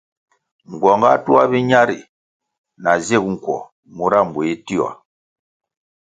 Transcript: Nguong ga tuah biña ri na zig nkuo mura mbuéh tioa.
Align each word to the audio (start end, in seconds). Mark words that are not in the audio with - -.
Nguong 0.71 1.03
ga 1.07 1.11
tuah 1.25 1.47
biña 1.51 1.81
ri 1.89 1.97
na 2.83 2.91
zig 3.05 3.25
nkuo 3.33 3.59
mura 3.95 4.19
mbuéh 4.27 4.55
tioa. 4.65 4.91